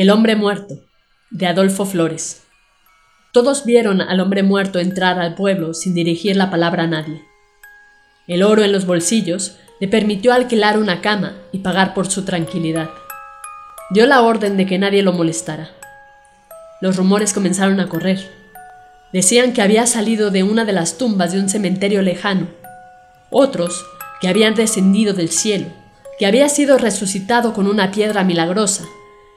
El 0.00 0.08
hombre 0.08 0.34
muerto, 0.34 0.76
de 1.28 1.46
Adolfo 1.46 1.84
Flores. 1.84 2.44
Todos 3.34 3.66
vieron 3.66 4.00
al 4.00 4.20
hombre 4.20 4.42
muerto 4.42 4.78
entrar 4.78 5.18
al 5.18 5.34
pueblo 5.34 5.74
sin 5.74 5.92
dirigir 5.92 6.36
la 6.36 6.50
palabra 6.50 6.84
a 6.84 6.86
nadie. 6.86 7.20
El 8.26 8.42
oro 8.42 8.64
en 8.64 8.72
los 8.72 8.86
bolsillos 8.86 9.58
le 9.78 9.88
permitió 9.88 10.32
alquilar 10.32 10.78
una 10.78 11.02
cama 11.02 11.34
y 11.52 11.58
pagar 11.58 11.92
por 11.92 12.10
su 12.10 12.24
tranquilidad. 12.24 12.88
Dio 13.90 14.06
la 14.06 14.22
orden 14.22 14.56
de 14.56 14.64
que 14.64 14.78
nadie 14.78 15.02
lo 15.02 15.12
molestara. 15.12 15.68
Los 16.80 16.96
rumores 16.96 17.34
comenzaron 17.34 17.78
a 17.78 17.90
correr. 17.90 18.26
Decían 19.12 19.52
que 19.52 19.60
había 19.60 19.86
salido 19.86 20.30
de 20.30 20.44
una 20.44 20.64
de 20.64 20.72
las 20.72 20.96
tumbas 20.96 21.32
de 21.32 21.40
un 21.40 21.50
cementerio 21.50 22.00
lejano. 22.00 22.46
Otros 23.28 23.84
que 24.22 24.28
habían 24.28 24.54
descendido 24.54 25.12
del 25.12 25.28
cielo, 25.28 25.66
que 26.18 26.24
había 26.24 26.48
sido 26.48 26.78
resucitado 26.78 27.52
con 27.52 27.66
una 27.66 27.90
piedra 27.90 28.24
milagrosa 28.24 28.86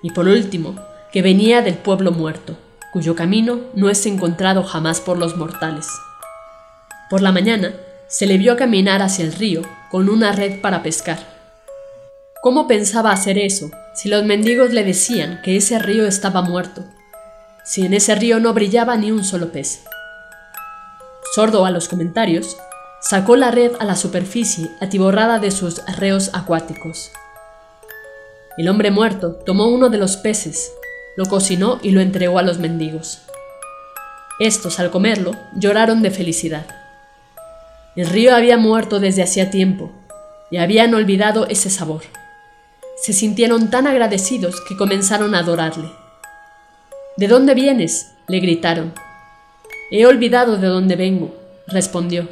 y 0.04 0.12
por 0.12 0.28
último, 0.28 0.76
que 1.12 1.24
venía 1.24 1.64
del 1.64 1.76
pueblo 1.76 2.12
muerto, 2.12 2.56
cuyo 2.92 3.16
camino 3.16 3.62
no 3.74 3.90
es 3.90 4.06
encontrado 4.06 4.62
jamás 4.64 5.02
por 5.02 5.18
los 5.18 5.36
mortales. 5.36 5.88
Por 7.10 7.22
la 7.22 7.32
mañana 7.32 7.74
se 8.08 8.28
le 8.28 8.38
vio 8.38 8.56
caminar 8.58 9.02
hacia 9.02 9.26
el 9.26 9.34
río 9.34 9.64
con 9.90 10.10
una 10.10 10.32
red 10.32 10.62
para 10.62 10.84
pescar. 10.84 11.18
¿Cómo 12.42 12.68
pensaba 12.68 13.12
hacer 13.12 13.38
eso 13.38 13.72
si 13.96 14.10
los 14.10 14.24
mendigos 14.24 14.74
le 14.74 14.84
decían 14.84 15.42
que 15.44 15.56
ese 15.58 15.80
río 15.80 16.06
estaba 16.06 16.42
muerto? 16.42 16.84
Si 17.64 17.86
en 17.86 17.94
ese 17.94 18.14
río 18.14 18.40
no 18.40 18.54
brillaba 18.54 18.98
ni 18.98 19.12
un 19.12 19.24
solo 19.24 19.52
pez. 19.52 19.84
Sordo 21.34 21.66
a 21.66 21.72
los 21.72 21.88
comentarios, 21.88 22.58
sacó 23.02 23.38
la 23.38 23.52
red 23.52 23.72
a 23.80 23.86
la 23.86 23.96
superficie 23.96 24.70
atiborrada 24.82 25.40
de 25.40 25.52
sus 25.52 25.84
reos 25.98 26.30
acuáticos. 26.34 27.12
El 28.56 28.70
hombre 28.70 28.92
muerto 28.92 29.34
tomó 29.46 29.68
uno 29.68 29.90
de 29.90 29.98
los 29.98 30.16
peces, 30.16 30.72
lo 31.18 31.26
cocinó 31.26 31.80
y 31.82 31.90
lo 31.90 32.02
entregó 32.02 32.38
a 32.38 32.44
los 32.44 32.60
mendigos. 32.60 33.24
Estos, 34.40 34.80
al 34.80 34.92
comerlo, 34.92 35.32
lloraron 35.56 36.04
de 36.04 36.12
felicidad. 36.12 36.68
El 37.96 38.08
río 38.08 38.36
había 38.36 38.58
muerto 38.58 39.00
desde 39.00 39.24
hacía 39.24 39.50
tiempo 39.50 39.92
y 40.52 40.58
habían 40.58 40.94
olvidado 40.94 41.48
ese 41.48 41.72
sabor. 41.72 42.04
Se 43.02 43.12
sintieron 43.12 43.72
tan 43.72 43.88
agradecidos 43.88 44.62
que 44.62 44.78
comenzaron 44.78 45.34
a 45.34 45.40
adorarle. 45.40 45.90
¿De 47.18 47.28
dónde 47.28 47.56
vienes? 47.56 48.12
le 48.28 48.40
gritaron. 48.40 48.94
He 49.92 50.06
olvidado 50.06 50.58
de 50.58 50.68
dónde 50.68 50.96
vengo, 50.96 51.36
respondió. 51.68 52.30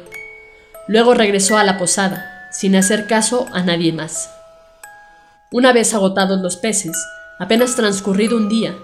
Luego 0.86 1.14
regresó 1.14 1.58
a 1.58 1.64
la 1.64 1.78
posada, 1.78 2.48
sin 2.52 2.76
hacer 2.76 3.06
caso 3.06 3.46
a 3.52 3.62
nadie 3.62 3.92
más. 3.92 4.30
Una 5.52 5.74
vez 5.74 5.92
agotados 5.92 6.40
los 6.40 6.56
peces, 6.56 6.96
apenas 7.38 7.76
transcurrido 7.76 8.38
un 8.38 8.48
día, 8.48 8.74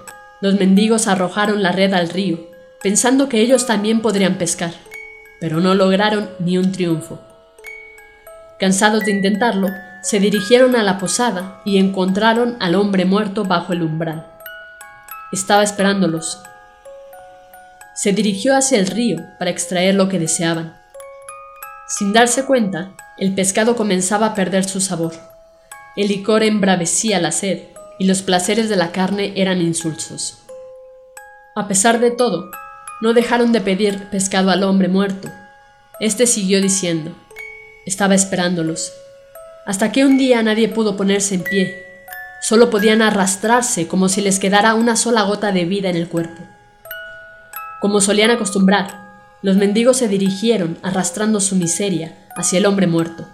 los 0.43 0.57
mendigos 0.57 1.07
arrojaron 1.07 1.63
la 1.63 1.73
red 1.73 1.95
al 1.95 2.11
río, 2.11 2.41
pensando 2.83 3.31
que 3.31 3.41
ellos 3.41 3.65
también 3.65 4.03
podrían 4.03 4.35
pescar, 4.37 4.75
pero 5.41 5.61
no 5.61 5.75
lograron 5.75 6.29
ni 6.41 6.59
un 6.59 6.71
triunfo. 6.71 7.21
Cansados 8.61 9.07
de 9.07 9.13
intentarlo, 9.13 9.69
se 10.03 10.21
dirigieron 10.21 10.77
a 10.77 10.83
la 10.83 10.99
posada 10.99 11.63
y 11.65 11.79
encontraron 11.79 12.59
al 12.61 12.75
hombre 12.75 13.07
muerto 13.07 13.45
bajo 13.45 13.73
el 13.73 13.83
umbral. 13.83 14.27
Estaba 15.33 15.63
esperándolos. 15.63 16.43
Se 17.95 18.13
dirigió 18.13 18.55
hacia 18.55 18.79
el 18.79 18.89
río 18.89 19.25
para 19.39 19.51
extraer 19.51 19.95
lo 19.95 20.11
que 20.11 20.19
deseaban. 20.19 20.77
Sin 21.89 22.13
darse 22.13 22.45
cuenta, 22.45 22.91
el 23.17 23.35
pescado 23.35 23.75
comenzaba 23.75 24.27
a 24.27 24.35
perder 24.35 24.67
su 24.67 24.83
sabor. 24.83 25.15
El 25.99 26.07
licor 26.07 26.45
embravecía 26.45 27.19
la 27.19 27.33
sed 27.33 27.59
y 27.99 28.07
los 28.07 28.23
placeres 28.23 28.69
de 28.69 28.77
la 28.77 28.93
carne 28.93 29.33
eran 29.35 29.61
insulsos. 29.61 30.39
A 31.57 31.67
pesar 31.67 31.99
de 31.99 32.13
todo, 32.13 32.53
no 33.01 33.15
dejaron 33.15 33.51
de 33.51 33.61
pedir 33.61 34.09
pescado 34.09 34.53
al 34.53 34.63
hombre 34.63 34.87
muerto. 34.87 35.29
Este 35.99 36.29
siguió 36.29 36.63
diciendo, 36.63 37.11
estaba 37.85 38.15
esperándolos, 38.15 38.93
hasta 39.67 39.91
que 39.91 40.05
un 40.05 40.19
día 40.19 40.41
nadie 40.41 40.69
pudo 40.69 40.97
ponerse 40.97 41.35
en 41.35 41.43
pie, 41.43 41.83
solo 42.43 42.71
podían 42.71 43.03
arrastrarse 43.03 43.89
como 43.89 44.09
si 44.09 44.21
les 44.21 44.39
quedara 44.39 44.75
una 44.75 44.95
sola 44.95 45.23
gota 45.23 45.51
de 45.51 45.65
vida 45.65 45.91
en 45.91 45.97
el 45.97 46.09
cuerpo. 46.09 46.45
Como 47.81 48.01
solían 48.01 48.31
acostumbrar, 48.31 49.09
los 49.43 49.57
mendigos 49.57 49.97
se 49.97 50.07
dirigieron 50.07 50.79
arrastrando 50.85 51.41
su 51.41 51.57
miseria 51.57 52.15
hacia 52.37 52.61
el 52.61 52.67
hombre 52.67 52.87
muerto 52.87 53.27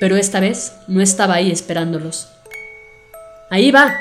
pero 0.00 0.16
esta 0.16 0.40
vez 0.40 0.76
no 0.88 1.00
estaba 1.00 1.34
ahí 1.34 1.50
esperándolos. 1.50 2.28
Ahí 3.50 3.70
va, 3.70 3.96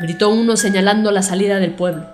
gritó 0.00 0.28
uno 0.30 0.56
señalando 0.56 1.10
la 1.10 1.22
salida 1.22 1.58
del 1.58 1.74
pueblo. 1.74 2.06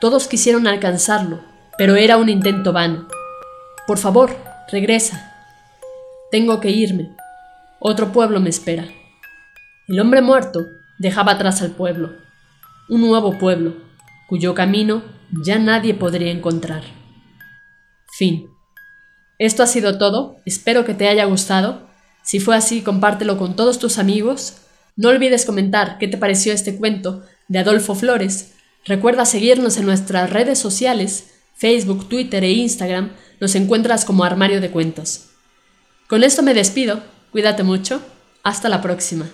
Todos 0.00 0.28
quisieron 0.28 0.66
alcanzarlo, 0.66 1.40
pero 1.76 1.96
era 1.96 2.16
un 2.16 2.28
intento 2.28 2.72
vano. 2.72 3.06
Por 3.86 3.98
favor, 3.98 4.36
regresa. 4.70 5.34
Tengo 6.30 6.60
que 6.60 6.70
irme. 6.70 7.10
Otro 7.80 8.12
pueblo 8.12 8.40
me 8.40 8.50
espera. 8.50 8.84
El 9.88 10.00
hombre 10.00 10.22
muerto 10.22 10.60
dejaba 10.98 11.32
atrás 11.32 11.62
al 11.62 11.72
pueblo, 11.72 12.12
un 12.88 13.00
nuevo 13.00 13.38
pueblo, 13.38 13.74
cuyo 14.28 14.54
camino 14.54 15.02
ya 15.44 15.58
nadie 15.58 15.94
podría 15.94 16.30
encontrar. 16.30 16.82
Fin. 18.16 18.48
Esto 19.38 19.62
ha 19.62 19.66
sido 19.66 19.98
todo, 19.98 20.36
espero 20.44 20.84
que 20.84 20.94
te 20.94 21.08
haya 21.08 21.24
gustado 21.24 21.89
si 22.22 22.40
fue 22.40 22.56
así, 22.56 22.82
compártelo 22.82 23.38
con 23.38 23.56
todos 23.56 23.78
tus 23.78 23.98
amigos. 23.98 24.54
No 24.96 25.08
olvides 25.08 25.44
comentar 25.44 25.98
qué 25.98 26.08
te 26.08 26.18
pareció 26.18 26.52
este 26.52 26.76
cuento 26.76 27.22
de 27.48 27.58
Adolfo 27.58 27.94
Flores. 27.94 28.52
Recuerda 28.84 29.24
seguirnos 29.24 29.76
en 29.76 29.86
nuestras 29.86 30.30
redes 30.30 30.58
sociales, 30.58 31.30
Facebook, 31.56 32.08
Twitter 32.08 32.44
e 32.44 32.52
Instagram. 32.52 33.12
Nos 33.40 33.54
encuentras 33.54 34.04
como 34.04 34.24
Armario 34.24 34.60
de 34.60 34.70
Cuentos. 34.70 35.26
Con 36.08 36.24
esto 36.24 36.42
me 36.42 36.54
despido. 36.54 37.02
Cuídate 37.30 37.62
mucho. 37.62 38.00
Hasta 38.42 38.68
la 38.68 38.80
próxima. 38.82 39.30